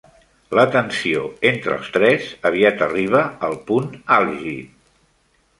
La 0.59 0.63
tensió 0.75 1.25
entre 1.49 1.75
els 1.75 1.91
tres 1.97 2.25
aviat 2.51 2.83
arriba 2.89 3.23
al 3.49 3.57
punt 3.71 3.95
àlgid. 4.17 4.77